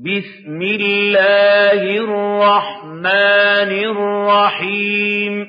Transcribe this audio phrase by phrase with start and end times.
[0.00, 5.46] بسم الله الرحمن الرحيم.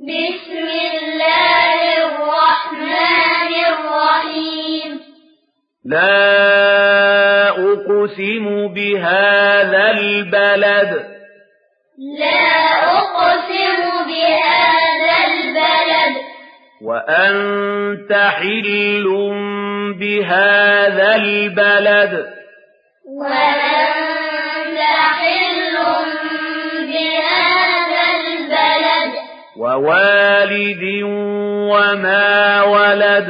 [0.00, 5.00] بسم الله الرحمن الرحيم.
[5.84, 10.92] لا أقسم بهذا البلد.
[12.18, 12.48] لا
[12.98, 16.14] أقسم بهذا البلد.
[16.82, 19.04] وأنت حل بهذا البلد وأنت حل
[20.00, 22.26] بهذا البلد
[29.56, 30.82] ووالد
[31.72, 33.28] وما ولد.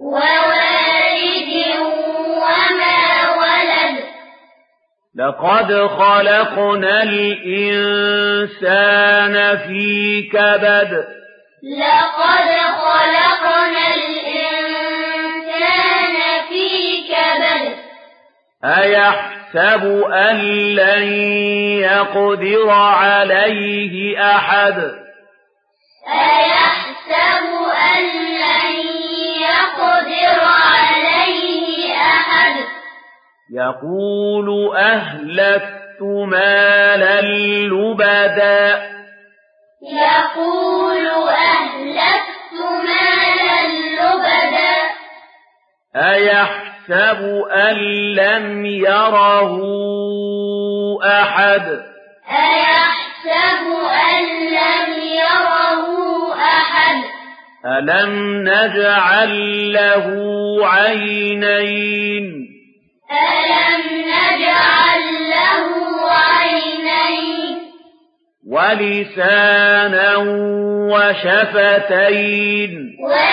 [0.00, 1.52] ووالد
[2.44, 3.00] وما
[3.42, 3.96] ولد
[5.18, 8.14] لقد خلقنا الإنسان
[9.58, 10.92] في كبد.
[11.78, 12.50] لقد
[12.84, 14.58] خلقنا الإنسان
[16.48, 16.87] في
[18.64, 20.36] أيحسب أن
[20.74, 21.12] لن
[21.82, 24.78] يقدر عليه أحد
[26.08, 27.44] أيحسب
[27.94, 28.76] أن لن
[29.40, 32.56] يقدر عليه أحد
[33.54, 38.88] يقول أهلكت مالا لبدا
[39.82, 42.54] يقول أهلكت
[42.84, 43.68] مالا
[44.00, 44.76] لبدا
[45.96, 47.76] أيحسب أن
[48.14, 49.58] لم يره
[51.04, 51.62] أحد
[52.30, 53.62] أيحسب
[54.10, 55.84] أن لم يره
[56.34, 56.98] أحد
[57.66, 58.12] ألم
[58.48, 59.32] نجعل
[59.72, 60.06] له
[60.66, 62.48] عينين
[63.10, 65.66] ألم نجعل له
[66.10, 67.58] عينين
[68.46, 70.16] ولسانا
[71.38, 72.72] وشفتين
[73.04, 73.27] ولسانا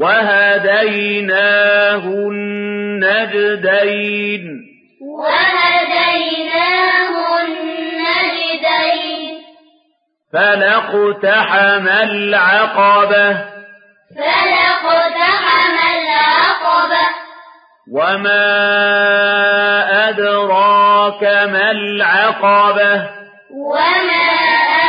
[0.00, 2.04] وهديناه
[3.18, 4.44] النجدين
[5.18, 9.38] وهديناه النجدين
[10.32, 13.28] فلاقتحم العقبة
[14.16, 17.04] فلاقتحم العقبة
[17.92, 18.48] وما
[20.08, 22.92] أدراك ما العقبة
[23.50, 24.28] وما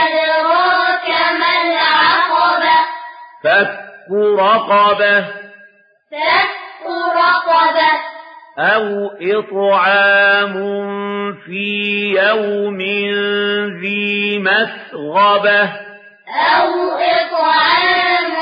[0.04, 1.10] أدراك
[1.40, 2.78] ما العقبة
[3.44, 5.22] فك رقبة
[6.12, 7.92] فك رقبة
[8.60, 10.54] أو إطعام
[11.46, 11.68] في
[12.18, 12.82] يوم
[13.82, 15.64] ذي مسغبة
[16.30, 18.36] أو إطعام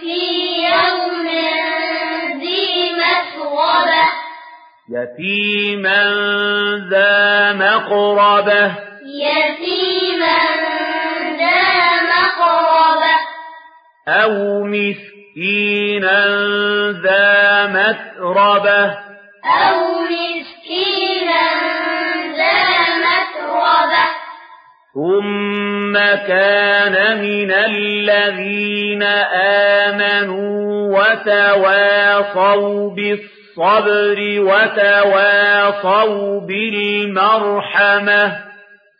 [0.00, 0.20] في
[0.64, 1.26] يوم
[2.40, 4.06] ذي مسغبة
[4.88, 6.02] يتيما
[6.90, 8.74] ذا مقربة
[9.04, 10.38] يتيما
[11.38, 13.25] ذا مقربة
[14.08, 16.26] أو مسكينا
[17.02, 18.84] ذا متربة
[19.44, 21.44] أو مسكينا
[22.36, 22.62] ذا
[23.06, 24.06] متربة
[24.94, 25.94] ثم
[26.26, 29.02] كان من الذين
[29.82, 38.22] آمنوا وتواصوا بالصبر وتواصوا بالمرحمة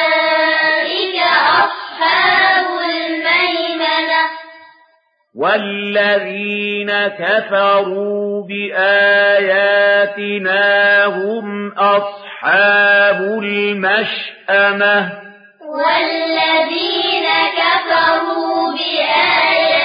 [1.63, 4.21] أصحاب الميمنة
[5.35, 9.85] والذين كفروا بآياتنا
[11.05, 14.97] هم أصحاب المشأمة
[15.61, 17.27] والذين
[17.57, 19.84] كفروا بآياتنا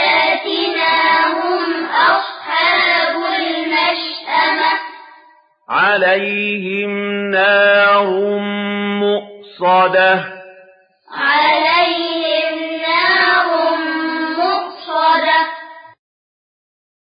[5.90, 6.90] عليهم
[7.30, 8.06] نار
[9.02, 10.12] مؤصدة
[11.12, 11.76] على